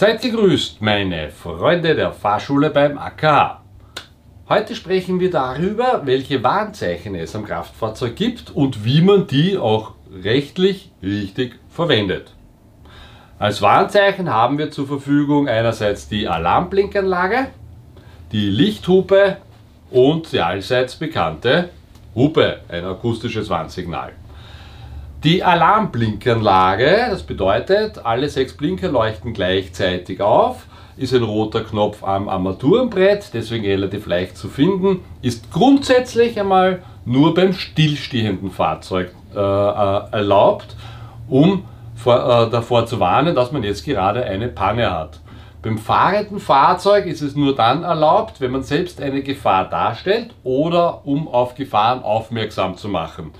Seid 0.00 0.22
gegrüßt, 0.22 0.80
meine 0.80 1.28
Freunde 1.28 1.94
der 1.94 2.12
Fahrschule 2.12 2.70
beim 2.70 2.96
AKH. 2.96 3.60
Heute 4.48 4.74
sprechen 4.74 5.20
wir 5.20 5.30
darüber, 5.30 6.00
welche 6.06 6.42
Warnzeichen 6.42 7.14
es 7.14 7.36
am 7.36 7.44
Kraftfahrzeug 7.44 8.16
gibt 8.16 8.50
und 8.50 8.82
wie 8.86 9.02
man 9.02 9.26
die 9.26 9.58
auch 9.58 9.92
rechtlich 10.10 10.90
richtig 11.02 11.58
verwendet. 11.68 12.32
Als 13.38 13.60
Warnzeichen 13.60 14.30
haben 14.30 14.56
wir 14.56 14.70
zur 14.70 14.86
Verfügung 14.86 15.48
einerseits 15.48 16.08
die 16.08 16.26
Alarmblinkanlage, 16.26 17.48
die 18.32 18.48
Lichthupe 18.48 19.36
und 19.90 20.32
die 20.32 20.40
allseits 20.40 20.96
bekannte 20.96 21.68
Hupe, 22.14 22.60
ein 22.68 22.86
akustisches 22.86 23.50
Warnsignal. 23.50 24.14
Die 25.22 25.44
Alarmblinkanlage, 25.44 27.08
das 27.10 27.24
bedeutet, 27.24 28.06
alle 28.06 28.30
sechs 28.30 28.56
Blinker 28.56 28.88
leuchten 28.88 29.34
gleichzeitig 29.34 30.22
auf, 30.22 30.64
ist 30.96 31.12
ein 31.12 31.22
roter 31.22 31.62
Knopf 31.62 32.02
am 32.02 32.26
Armaturenbrett, 32.30 33.34
deswegen 33.34 33.66
relativ 33.66 34.06
leicht 34.06 34.38
zu 34.38 34.48
finden, 34.48 35.04
ist 35.20 35.52
grundsätzlich 35.52 36.40
einmal 36.40 36.82
nur 37.04 37.34
beim 37.34 37.52
stillstehenden 37.52 38.50
Fahrzeug 38.50 39.14
äh, 39.34 39.38
äh, 39.38 40.10
erlaubt, 40.10 40.74
um 41.28 41.64
vor, 41.94 42.46
äh, 42.46 42.50
davor 42.50 42.86
zu 42.86 42.98
warnen, 42.98 43.34
dass 43.34 43.52
man 43.52 43.62
jetzt 43.62 43.84
gerade 43.84 44.24
eine 44.24 44.48
Panne 44.48 44.90
hat. 44.90 45.20
Beim 45.60 45.76
fahrenden 45.76 46.38
Fahrzeug 46.38 47.04
ist 47.04 47.20
es 47.20 47.36
nur 47.36 47.54
dann 47.54 47.82
erlaubt, 47.82 48.40
wenn 48.40 48.52
man 48.52 48.62
selbst 48.62 49.02
eine 49.02 49.22
Gefahr 49.22 49.68
darstellt 49.68 50.30
oder 50.44 51.06
um 51.06 51.28
auf 51.28 51.56
Gefahren 51.56 52.02
aufmerksam 52.02 52.78
zu 52.78 52.88
machen. 52.88 53.32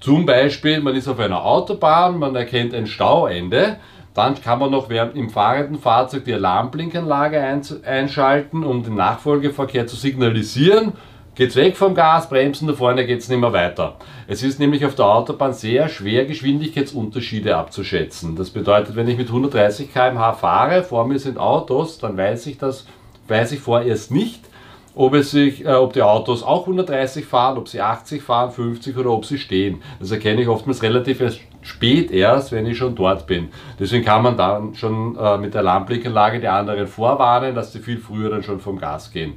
Zum 0.00 0.24
Beispiel, 0.24 0.80
man 0.80 0.96
ist 0.96 1.08
auf 1.08 1.18
einer 1.18 1.44
Autobahn, 1.44 2.18
man 2.18 2.34
erkennt 2.34 2.72
ein 2.74 2.86
Stauende, 2.86 3.76
dann 4.14 4.40
kann 4.40 4.58
man 4.58 4.70
noch 4.70 4.88
während 4.88 5.14
im 5.14 5.28
fahrenden 5.28 5.78
Fahrzeug 5.78 6.24
die 6.24 6.32
Alarmblinkanlage 6.32 7.38
einschalten, 7.84 8.64
um 8.64 8.82
den 8.82 8.94
Nachfolgeverkehr 8.94 9.86
zu 9.86 9.96
signalisieren. 9.96 10.94
Geht's 11.34 11.54
weg 11.54 11.76
vom 11.76 11.94
Gas, 11.94 12.28
bremsen, 12.28 12.66
da 12.66 12.72
vorne 12.72 13.06
geht's 13.06 13.28
nicht 13.28 13.40
mehr 13.40 13.52
weiter. 13.52 13.96
Es 14.26 14.42
ist 14.42 14.58
nämlich 14.58 14.84
auf 14.86 14.94
der 14.94 15.06
Autobahn 15.06 15.52
sehr 15.52 15.88
schwer, 15.88 16.24
Geschwindigkeitsunterschiede 16.24 17.54
abzuschätzen. 17.56 18.36
Das 18.36 18.50
bedeutet, 18.50 18.96
wenn 18.96 19.08
ich 19.08 19.18
mit 19.18 19.28
130 19.28 19.92
km/h 19.92 20.32
fahre, 20.32 20.82
vor 20.82 21.06
mir 21.06 21.18
sind 21.18 21.38
Autos, 21.38 21.98
dann 21.98 22.16
weiß 22.16 22.46
ich 22.46 22.58
das, 22.58 22.86
weiß 23.28 23.52
ich 23.52 23.60
vorerst 23.60 24.10
nicht, 24.10 24.49
ob, 24.94 25.14
es 25.14 25.30
sich, 25.30 25.64
äh, 25.64 25.72
ob 25.72 25.92
die 25.92 26.02
Autos 26.02 26.42
auch 26.42 26.62
130 26.62 27.24
fahren, 27.24 27.58
ob 27.58 27.68
sie 27.68 27.80
80 27.80 28.22
fahren, 28.22 28.50
50 28.50 28.96
oder 28.96 29.10
ob 29.10 29.24
sie 29.24 29.38
stehen. 29.38 29.82
Das 29.98 30.10
erkenne 30.10 30.42
ich 30.42 30.48
oftmals 30.48 30.82
relativ 30.82 31.22
spät 31.62 32.10
erst, 32.10 32.52
wenn 32.52 32.66
ich 32.66 32.78
schon 32.78 32.94
dort 32.94 33.26
bin. 33.26 33.48
Deswegen 33.78 34.04
kann 34.04 34.22
man 34.22 34.36
dann 34.36 34.74
schon 34.74 35.16
äh, 35.16 35.38
mit 35.38 35.54
der 35.54 35.62
Lammblickanlage 35.62 36.40
die 36.40 36.48
anderen 36.48 36.86
vorwarnen, 36.86 37.54
dass 37.54 37.72
sie 37.72 37.80
viel 37.80 37.98
früher 37.98 38.30
dann 38.30 38.42
schon 38.42 38.60
vom 38.60 38.78
Gas 38.78 39.12
gehen. 39.12 39.34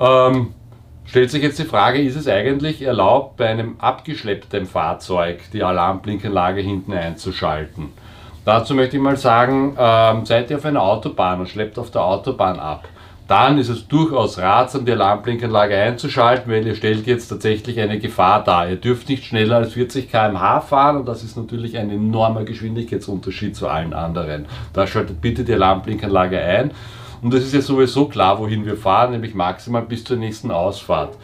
Ähm, 0.00 0.54
stellt 1.04 1.30
sich 1.30 1.42
jetzt 1.42 1.58
die 1.58 1.64
Frage, 1.64 2.00
ist 2.00 2.16
es 2.16 2.26
eigentlich 2.26 2.82
erlaubt, 2.82 3.36
bei 3.36 3.48
einem 3.48 3.76
abgeschleppten 3.78 4.66
Fahrzeug 4.66 5.40
die 5.52 5.62
Alarmblinkanlage 5.62 6.60
hinten 6.60 6.92
einzuschalten? 6.92 7.90
Dazu 8.44 8.74
möchte 8.74 8.96
ich 8.96 9.02
mal 9.02 9.16
sagen, 9.16 9.76
ähm, 9.78 10.26
seid 10.26 10.50
ihr 10.50 10.56
auf 10.56 10.64
einer 10.64 10.82
Autobahn 10.82 11.38
und 11.38 11.48
schleppt 11.48 11.78
auf 11.78 11.92
der 11.92 12.02
Autobahn 12.02 12.58
ab 12.58 12.88
dann 13.28 13.58
ist 13.58 13.68
es 13.68 13.86
durchaus 13.88 14.38
ratsam, 14.38 14.84
die 14.84 14.92
Alarmblinkanlage 14.92 15.76
einzuschalten, 15.76 16.52
weil 16.52 16.66
ihr 16.66 16.74
stellt 16.74 17.06
jetzt 17.06 17.28
tatsächlich 17.28 17.80
eine 17.80 17.98
Gefahr 17.98 18.42
dar. 18.42 18.68
Ihr 18.68 18.76
dürft 18.76 19.08
nicht 19.08 19.24
schneller 19.24 19.56
als 19.56 19.72
40 19.72 20.10
km/h 20.10 20.60
fahren 20.60 20.96
und 20.98 21.06
das 21.06 21.22
ist 21.22 21.36
natürlich 21.36 21.78
ein 21.78 21.90
enormer 21.90 22.44
Geschwindigkeitsunterschied 22.44 23.56
zu 23.56 23.68
allen 23.68 23.94
anderen. 23.94 24.46
Da 24.72 24.86
schaltet 24.86 25.20
bitte 25.20 25.44
die 25.44 25.54
Alarmblinkanlage 25.54 26.38
ein. 26.38 26.72
Und 27.22 27.32
es 27.32 27.44
ist 27.44 27.54
ja 27.54 27.60
sowieso 27.60 28.06
klar, 28.06 28.40
wohin 28.40 28.66
wir 28.66 28.76
fahren, 28.76 29.12
nämlich 29.12 29.34
maximal 29.34 29.82
bis 29.82 30.02
zur 30.02 30.16
nächsten 30.16 30.50
Ausfahrt. 30.50 31.16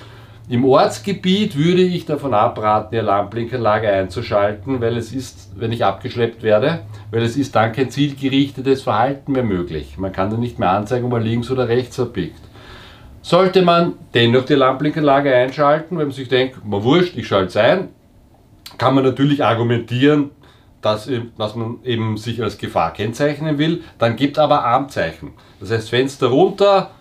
Im 0.51 0.65
Ortsgebiet 0.65 1.59
würde 1.59 1.83
ich 1.83 2.07
davon 2.07 2.33
abraten, 2.33 2.89
die 2.93 2.99
Alarmblinkanlage 2.99 3.87
einzuschalten, 3.87 4.81
weil 4.81 4.97
es 4.97 5.13
ist, 5.13 5.51
wenn 5.57 5.73
ich 5.73 5.85
abgeschleppt 5.85 6.43
werde, 6.43 6.81
weil 7.11 7.23
es 7.23 7.37
ist 7.37 7.55
dann 7.55 7.73
kein 7.73 7.91
zielgerichtetes 7.91 8.81
Verhalten 8.81 9.33
mehr 9.33 9.43
möglich. 9.43 9.99
Man 9.99 10.11
kann 10.11 10.31
dann 10.31 10.41
nicht 10.41 10.59
mehr 10.59 10.71
anzeigen, 10.71 11.05
ob 11.05 11.13
man 11.13 11.23
links 11.23 11.51
oder 11.51 11.69
rechts 11.69 12.01
abbiegt. 12.01 12.41
Sollte 13.21 13.61
man 13.61 13.93
dennoch 14.15 14.47
die 14.47 14.55
Alarmblinkanlage 14.55 15.35
einschalten, 15.35 15.99
wenn 15.99 16.07
man 16.07 16.15
sich 16.15 16.29
denkt, 16.29 16.65
man 16.65 16.83
wurscht, 16.83 17.19
ich 17.19 17.29
schalte 17.29 17.49
es 17.49 17.57
ein, 17.59 17.89
kann 18.79 18.95
man 18.95 19.05
natürlich 19.05 19.45
argumentieren, 19.45 20.31
dass, 20.81 21.11
dass 21.37 21.57
man 21.57 21.81
eben 21.85 22.17
sich 22.17 22.43
als 22.43 22.57
Gefahr 22.57 22.95
kennzeichnen 22.95 23.59
will, 23.59 23.83
dann 23.99 24.17
gibt 24.17 24.39
aber 24.39 24.65
Armzeichen. 24.65 25.33
Das 25.61 25.71
heißt 25.71 25.91
Fenster 25.91 26.29
runter, 26.29 26.93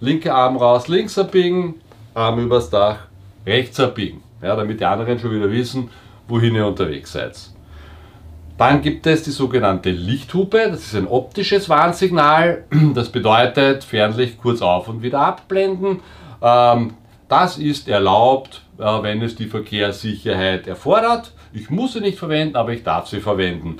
linke 0.00 0.32
Arm 0.32 0.56
raus, 0.56 0.88
links 0.88 1.18
abbiegen, 1.18 1.74
Arm 2.14 2.38
übers 2.38 2.70
Dach, 2.70 2.98
rechts 3.44 3.78
abbiegen, 3.80 4.22
ja, 4.40 4.56
damit 4.56 4.80
die 4.80 4.84
anderen 4.84 5.18
schon 5.18 5.32
wieder 5.32 5.50
wissen, 5.50 5.90
wohin 6.28 6.54
ihr 6.54 6.66
unterwegs 6.66 7.12
seid. 7.12 7.36
Dann 8.56 8.82
gibt 8.82 9.06
es 9.06 9.24
die 9.24 9.32
sogenannte 9.32 9.90
Lichthupe, 9.90 10.68
das 10.70 10.84
ist 10.86 10.94
ein 10.94 11.08
optisches 11.08 11.68
Warnsignal, 11.68 12.64
das 12.94 13.10
bedeutet 13.10 13.82
Fernlicht 13.82 14.38
kurz 14.38 14.62
auf 14.62 14.88
und 14.88 15.02
wieder 15.02 15.20
abblenden. 15.20 16.00
Ähm, 16.40 16.94
das 17.28 17.58
ist 17.58 17.88
erlaubt, 17.88 18.62
äh, 18.78 18.84
wenn 19.02 19.22
es 19.22 19.34
die 19.34 19.46
Verkehrssicherheit 19.46 20.68
erfordert. 20.68 21.32
Ich 21.52 21.68
muss 21.68 21.94
sie 21.94 22.00
nicht 22.00 22.18
verwenden, 22.18 22.54
aber 22.54 22.72
ich 22.72 22.84
darf 22.84 23.08
sie 23.08 23.20
verwenden, 23.20 23.78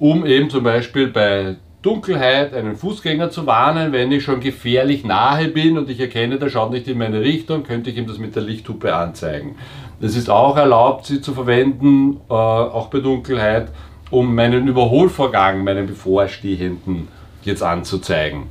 um 0.00 0.26
eben 0.26 0.50
zum 0.50 0.64
Beispiel 0.64 1.06
bei 1.08 1.56
Dunkelheit 1.86 2.52
einen 2.52 2.74
Fußgänger 2.74 3.30
zu 3.30 3.46
warnen, 3.46 3.92
wenn 3.92 4.10
ich 4.10 4.24
schon 4.24 4.40
gefährlich 4.40 5.04
nahe 5.04 5.46
bin 5.46 5.78
und 5.78 5.88
ich 5.88 6.00
erkenne, 6.00 6.36
der 6.36 6.50
schaut 6.50 6.72
nicht 6.72 6.88
in 6.88 6.98
meine 6.98 7.20
Richtung, 7.20 7.62
könnte 7.62 7.90
ich 7.90 7.96
ihm 7.96 8.08
das 8.08 8.18
mit 8.18 8.34
der 8.34 8.42
Lichthupe 8.42 8.92
anzeigen. 8.92 9.54
Es 10.00 10.16
ist 10.16 10.28
auch 10.28 10.56
erlaubt, 10.56 11.06
sie 11.06 11.20
zu 11.20 11.32
verwenden, 11.32 12.16
äh, 12.28 12.32
auch 12.32 12.88
bei 12.88 12.98
Dunkelheit, 12.98 13.70
um 14.10 14.34
meinen 14.34 14.66
Überholvorgang, 14.66 15.62
meinen 15.62 15.86
bevorstehenden 15.86 17.06
jetzt 17.44 17.62
anzuzeigen. 17.62 18.48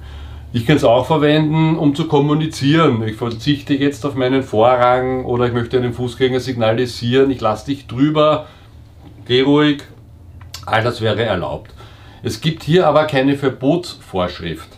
Ich 0.53 0.65
kann 0.65 0.77
es 0.77 0.85
auch 0.85 1.05
verwenden, 1.05 1.75
um 1.75 1.93
zu 1.93 2.07
kommunizieren. 2.07 3.05
Ich 3.05 3.17
verzichte 3.17 3.73
jetzt 3.73 4.05
auf 4.05 4.15
meinen 4.15 4.43
Vorrang 4.43 5.25
oder 5.25 5.47
ich 5.47 5.53
möchte 5.53 5.75
einen 5.75 5.91
Fußgänger 5.91 6.39
signalisieren, 6.39 7.29
ich 7.31 7.41
lasse 7.41 7.65
dich 7.65 7.85
drüber, 7.85 8.47
geh 9.27 9.41
ruhig. 9.41 9.83
All 10.65 10.83
das 10.83 11.01
wäre 11.01 11.23
erlaubt. 11.23 11.74
Es 12.25 12.41
gibt 12.41 12.63
hier 12.63 12.87
aber 12.87 13.05
keine 13.05 13.37
Verbotsvorschrift. 13.37 14.69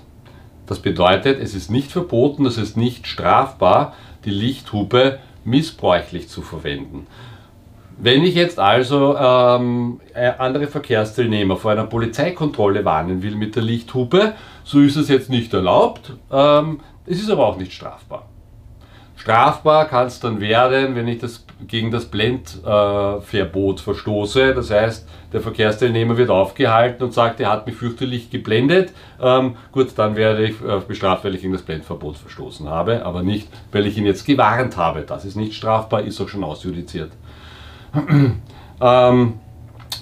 Das 0.65 0.81
bedeutet, 0.81 1.39
es 1.39 1.55
ist 1.55 1.71
nicht 1.71 1.93
verboten, 1.93 2.45
es 2.45 2.57
ist 2.57 2.75
nicht 2.75 3.07
strafbar, 3.07 3.93
die 4.25 4.31
Lichthupe 4.31 5.19
missbräuchlich 5.45 6.27
zu 6.27 6.41
verwenden. 6.41 7.07
Wenn 7.97 8.25
ich 8.25 8.35
jetzt 8.35 8.59
also 8.59 9.15
ähm, 9.15 10.01
äh, 10.13 10.33
andere 10.37 10.67
Verkehrsteilnehmer 10.67 11.55
vor 11.55 11.71
einer 11.71 11.85
Polizeikontrolle 11.85 12.83
warnen 12.83 13.23
will 13.23 13.37
mit 13.37 13.55
der 13.55 13.63
Lichthupe, 13.63 14.33
so 14.65 14.81
ist 14.81 14.97
es 14.97 15.07
jetzt 15.07 15.29
nicht 15.29 15.53
erlaubt. 15.53 16.11
Ähm, 16.29 16.81
es 17.05 17.21
ist 17.21 17.29
aber 17.29 17.45
auch 17.47 17.57
nicht 17.57 17.71
strafbar. 17.71 18.27
Strafbar 19.27 19.89
kann 19.89 20.07
es 20.07 20.21
dann 20.21 20.39
werden, 20.39 20.95
wenn 20.95 21.05
ich 21.09 21.17
das 21.17 21.45
gegen 21.67 21.91
das 21.91 22.05
Blendverbot 22.05 23.79
äh, 23.79 23.83
verstoße. 23.83 24.53
Das 24.53 24.71
heißt, 24.71 25.05
der 25.33 25.41
Verkehrsteilnehmer 25.41 26.15
wird 26.15 26.29
aufgehalten 26.29 27.03
und 27.03 27.13
sagt, 27.13 27.41
er 27.41 27.51
hat 27.51 27.67
mich 27.67 27.75
fürchterlich 27.75 28.29
geblendet. 28.29 28.93
Ähm, 29.21 29.57
gut, 29.73 29.89
dann 29.97 30.15
werde 30.15 30.45
ich 30.45 30.61
äh, 30.61 30.79
bestraft, 30.79 31.25
weil 31.25 31.35
ich 31.35 31.41
gegen 31.41 31.51
das 31.51 31.63
Blendverbot 31.63 32.15
verstoßen 32.15 32.69
habe, 32.69 33.05
aber 33.05 33.21
nicht, 33.21 33.49
weil 33.73 33.85
ich 33.85 33.97
ihn 33.97 34.05
jetzt 34.05 34.25
gewarnt 34.25 34.77
habe. 34.77 35.01
Das 35.01 35.25
ist 35.25 35.35
nicht 35.35 35.55
strafbar, 35.55 36.03
ist 36.03 36.21
auch 36.21 36.29
schon 36.29 36.45
ausjudiziert. 36.45 37.11
ähm, 38.81 39.33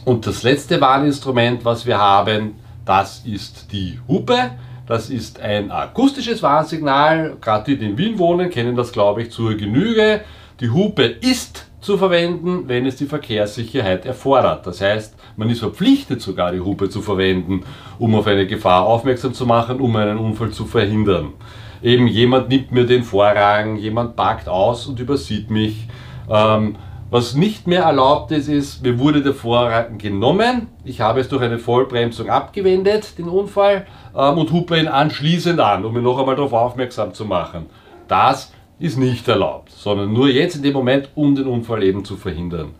und 0.06 0.28
das 0.28 0.44
letzte 0.44 0.80
Warninstrument, 0.80 1.66
was 1.66 1.88
wir 1.88 1.97
haben, 1.97 2.57
das 2.86 3.24
ist 3.25 3.72
die 3.72 4.00
Hupe. 4.07 4.52
Das 4.88 5.09
ist 5.09 5.39
ein 5.39 5.71
akustisches 5.71 6.44
Warnsignal. 6.44 7.38
Gerade 7.42 7.65
die, 7.65 7.77
die 7.77 7.86
in 7.88 7.98
Wien 7.98 8.19
wohnen, 8.19 8.50
kennen 8.50 8.75
das, 8.75 8.92
glaube 8.92 9.24
ich, 9.24 9.31
zur 9.31 9.56
Genüge. 9.56 10.21
Die 10.60 10.69
Hupe 10.69 11.04
ist 11.04 11.65
zu 11.81 11.98
verwenden, 11.98 12.68
wenn 12.68 12.86
es 12.86 12.95
die 12.95 13.06
Verkehrssicherheit 13.06 14.06
erfordert. 14.06 14.65
Das 14.68 14.81
heißt, 14.81 15.15
man 15.38 15.50
ist 15.50 15.60
verpflichtet 15.60 16.21
sogar 16.21 16.51
die 16.51 16.60
Hupe 16.60 16.89
zu 16.89 17.01
verwenden, 17.01 17.63
um 18.00 18.15
auf 18.15 18.27
eine 18.27 18.48
Gefahr 18.48 18.86
aufmerksam 18.86 19.33
zu 19.33 19.45
machen, 19.45 19.80
um 19.80 19.95
einen 19.95 20.18
Unfall 20.18 20.51
zu 20.51 20.65
verhindern. 20.65 21.33
Eben 21.81 22.07
jemand 22.07 22.50
nimmt 22.50 22.71
mir 22.71 22.86
den 22.86 23.04
Vorrang, 23.04 23.77
jemand 23.77 24.15
parkt 24.15 24.48
aus 24.48 24.88
und 24.88 25.00
übersieht 25.00 25.51
mich. 25.51 25.88
Ähm, 26.30 26.75
was 27.15 27.33
nicht 27.33 27.65
mehr 27.65 27.83
erlaubt 27.83 28.31
ist, 28.33 28.50
ist, 28.50 28.83
mir 28.83 29.00
wurde 29.00 29.23
der 29.23 29.33
Vorrang 29.33 29.97
genommen, 29.97 30.67
ich 30.83 31.00
habe 31.00 31.21
es 31.21 31.29
durch 31.29 31.41
eine 31.41 31.59
Vollbremsung 31.59 32.29
abgewendet, 32.29 33.17
den 33.17 33.29
Unfall, 33.29 33.88
ähm, 34.13 34.38
und 34.38 34.51
hupe 34.51 34.77
ihn 34.77 34.89
anschließend 34.89 35.62
an, 35.62 35.85
um 35.85 35.95
ihn 35.95 36.03
noch 36.03 36.19
einmal 36.19 36.35
darauf 36.35 36.51
aufmerksam 36.51 37.13
zu 37.13 37.23
machen. 37.23 37.67
Das 38.09 38.51
ist 38.79 38.97
nicht 38.97 39.25
erlaubt, 39.29 39.71
sondern 39.71 40.12
nur 40.12 40.27
jetzt 40.27 40.57
in 40.57 40.63
dem 40.63 40.73
Moment, 40.73 41.07
um 41.15 41.35
den 41.35 41.47
Unfall 41.47 41.83
eben 41.83 42.03
zu 42.03 42.17
verhindern. 42.17 42.71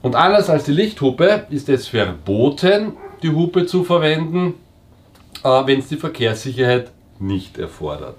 Und 0.00 0.16
anders 0.16 0.48
als 0.48 0.64
die 0.64 0.72
Lichthupe 0.72 1.44
ist 1.50 1.68
es 1.68 1.88
verboten, 1.88 2.94
die 3.22 3.28
Hupe 3.28 3.66
zu 3.66 3.84
verwenden, 3.84 4.54
äh, 5.44 5.48
wenn 5.66 5.80
es 5.80 5.88
die 5.88 5.96
Verkehrssicherheit 5.96 6.90
nicht 7.18 7.58
erfordert. 7.58 8.16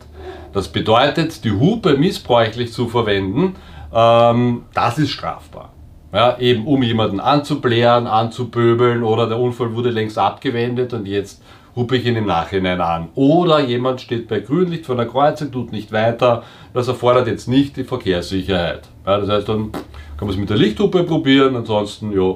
Das 0.53 0.67
bedeutet, 0.67 1.43
die 1.43 1.53
Hupe 1.53 1.97
missbräuchlich 1.97 2.71
zu 2.71 2.87
verwenden, 2.87 3.55
ähm, 3.93 4.63
das 4.73 4.97
ist 4.97 5.11
strafbar. 5.11 5.73
Ja, 6.13 6.37
eben 6.39 6.65
um 6.65 6.83
jemanden 6.83 7.19
anzublären, 7.19 8.07
anzupöbeln 8.07 9.03
oder 9.03 9.27
der 9.27 9.39
Unfall 9.39 9.75
wurde 9.75 9.89
längst 9.89 10.17
abgewendet 10.17 10.93
und 10.93 11.05
jetzt 11.05 11.41
hupe 11.75 11.97
ich 11.97 12.05
ihn 12.05 12.15
im 12.15 12.25
Nachhinein 12.25 12.81
an. 12.81 13.09
Oder 13.13 13.59
jemand 13.59 14.01
steht 14.01 14.27
bei 14.27 14.39
Grünlicht 14.39 14.85
von 14.85 14.97
der 14.97 15.05
Kreuzung, 15.05 15.51
tut 15.51 15.71
nicht 15.71 15.91
weiter. 15.91 16.43
Das 16.73 16.87
erfordert 16.87 17.27
jetzt 17.27 17.47
nicht 17.47 17.77
die 17.77 17.83
Verkehrssicherheit. 17.83 18.87
Ja, 19.05 19.19
das 19.19 19.29
heißt, 19.29 19.49
dann 19.49 19.71
kann 19.71 20.27
man 20.27 20.29
es 20.29 20.37
mit 20.37 20.49
der 20.49 20.57
Lichthupe 20.57 21.03
probieren, 21.03 21.55
ansonsten 21.55 22.11
ja, 22.11 22.35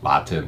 warten. 0.00 0.46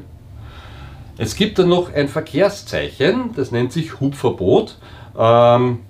Es 1.17 1.37
gibt 1.37 1.61
dann 1.61 1.69
noch 1.69 1.93
ein 1.95 2.09
Verkehrszeichen, 2.09 3.31
das 3.37 3.53
nennt 3.53 3.73
sich 3.73 4.01
Hubverbot. 4.01 4.79
Ähm, 5.17 5.81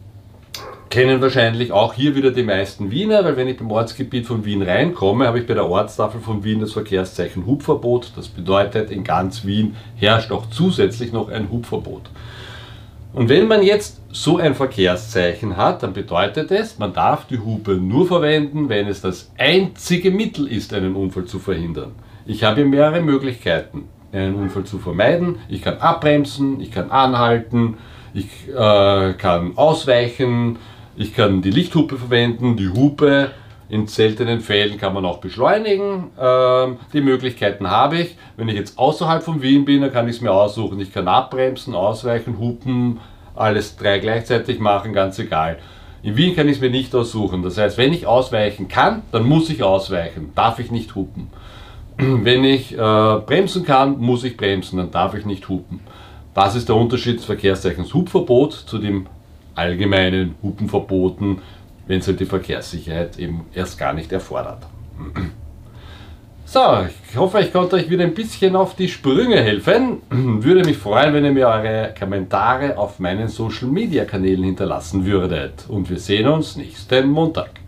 kennen 0.95 1.21
wahrscheinlich 1.21 1.73
auch 1.73 1.93
hier 1.95 2.15
wieder 2.15 2.31
die 2.31 2.45
meisten 2.45 2.93
Wiener, 2.93 3.25
weil 3.25 3.37
wenn 3.37 3.49
ich 3.49 3.57
beim 3.57 3.69
Ortsgebiet 3.73 4.27
von 4.27 4.45
Wien 4.45 4.63
reinkomme, 4.63 5.27
habe 5.27 5.41
ich 5.41 5.47
bei 5.47 5.55
der 5.55 5.69
Ortstafel 5.69 6.21
von 6.21 6.45
Wien 6.45 6.61
das 6.61 6.73
Verkehrszeichen 6.73 7.47
Hubverbot. 7.47 8.13
Das 8.15 8.29
bedeutet, 8.29 8.93
in 8.93 9.03
ganz 9.03 9.45
Wien 9.45 9.75
herrscht 9.97 10.31
auch 10.31 10.49
zusätzlich 10.51 11.13
noch 11.13 11.31
ein 11.31 11.51
Hubverbot. 11.51 12.03
Und 13.13 13.29
wenn 13.29 13.49
man 13.49 13.65
jetzt 13.65 14.03
so 14.13 14.37
ein 14.37 14.55
Verkehrszeichen 14.55 15.57
hat, 15.57 15.83
dann 15.83 15.95
bedeutet 15.95 16.53
es, 16.53 16.79
man 16.79 16.93
darf 16.93 17.27
die 17.27 17.41
Hupe 17.41 17.73
nur 17.73 18.07
verwenden, 18.07 18.69
wenn 18.69 18.87
es 18.87 19.01
das 19.01 19.33
einzige 19.37 20.13
Mittel 20.13 20.47
ist, 20.47 20.73
einen 20.75 20.95
Unfall 20.95 21.25
zu 21.25 21.41
verhindern. 21.41 21.91
Ich 22.25 22.45
habe 22.45 22.65
mehrere 22.65 23.01
Möglichkeiten, 23.01 23.89
einen 24.13 24.37
Unfall 24.37 24.63
zu 24.63 24.79
vermeiden. 24.79 25.41
Ich 25.49 25.61
kann 25.61 25.79
abbremsen, 25.79 26.61
ich 26.61 26.71
kann 26.71 26.93
anhalten, 26.93 27.79
ich 28.15 28.29
äh, 28.49 29.13
kann 29.15 29.57
ausweichen, 29.57 30.59
ich 30.97 31.15
kann 31.15 31.43
die 31.43 31.51
Lichthupe 31.51 31.97
verwenden, 31.97 32.57
die 32.57 32.69
Hupe. 32.69 33.31
In 33.69 33.87
seltenen 33.87 34.41
Fällen 34.41 34.79
kann 34.79 34.93
man 34.93 35.05
auch 35.05 35.19
beschleunigen. 35.19 36.11
Ähm, 36.21 36.77
die 36.93 37.01
Möglichkeiten 37.01 37.71
habe 37.71 37.99
ich. 37.99 38.17
Wenn 38.37 38.49
ich 38.49 38.57
jetzt 38.57 38.79
außerhalb 38.79 39.23
von 39.23 39.43
Wien 39.43 39.65
bin, 39.65 39.81
dann 39.81 39.93
kann 39.93 40.09
ich 40.09 40.17
es 40.17 40.23
mir 40.23 40.33
aussuchen. 40.33 40.79
Ich 40.81 40.93
kann 40.93 41.09
abbremsen, 41.09 41.75
ausweichen, 41.75 42.39
hupen, 42.39 43.01
alles 43.35 43.77
drei 43.77 43.99
gleichzeitig 43.99 44.59
machen, 44.61 44.93
ganz 44.93 45.19
egal. 45.19 45.59
In 46.03 46.17
Wien 46.19 46.37
kann 46.37 46.47
ich 46.49 46.57
es 46.57 46.61
mir 46.61 46.71
nicht 46.71 46.95
aussuchen. 46.95 47.43
Das 47.43 47.57
heißt, 47.57 47.79
wenn 47.79 47.95
ich 47.95 48.07
ausweichen 48.07 48.69
kann, 48.69 49.03
dann 49.11 49.25
muss 49.25 49.49
ich 49.49 49.63
ausweichen. 49.63 50.33
Darf 50.35 50.59
ich 50.59 50.71
nicht 50.71 50.95
hupen. 50.95 51.31
Wenn 51.97 52.45
ich 52.45 52.73
äh, 52.73 52.77
bremsen 52.77 53.65
kann, 53.65 53.99
muss 53.99 54.25
ich 54.25 54.37
bremsen, 54.37 54.77
dann 54.77 54.91
darf 54.91 55.15
ich 55.15 55.25
nicht 55.25 55.49
hupen. 55.49 55.81
Das 56.35 56.57
ist 56.57 56.69
der 56.69 56.77
Unterschied 56.77 57.19
des 57.19 57.25
Verkehrszeichens 57.25 57.95
Hubverbot 57.95 58.53
zu 58.53 58.79
dem 58.79 59.07
allgemeinen 59.55 60.35
Hupenverboten, 60.43 61.39
wenn 61.87 62.01
es 62.01 62.09
halt 62.09 62.21
die 62.21 62.27
Verkehrssicherheit 62.27 63.19
eben 63.19 63.47
erst 63.55 63.79
gar 63.79 63.93
nicht 63.93 64.13
erfordert. 64.13 64.67
So, 66.47 66.61
ich 67.11 67.17
hoffe, 67.17 67.41
ich 67.41 67.53
konnte 67.53 67.77
euch 67.77 67.89
wieder 67.89 68.05
ein 68.05 68.13
bisschen 68.13 68.55
auf 68.55 68.77
die 68.77 68.89
Sprünge 68.89 69.43
helfen. 69.43 70.03
Würde 70.11 70.63
mich 70.63 70.77
freuen, 70.77 71.15
wenn 71.15 71.25
ihr 71.25 71.33
mir 71.33 71.49
eure 71.49 71.95
Kommentare 71.99 72.77
auf 72.77 72.99
meinen 72.99 73.29
Social 73.29 73.67
Media 73.67 74.05
Kanälen 74.05 74.45
hinterlassen 74.45 75.07
würdet. 75.07 75.65
Und 75.69 75.89
wir 75.89 75.99
sehen 75.99 76.29
uns 76.29 76.55
nächsten 76.57 77.09
Montag. 77.09 77.64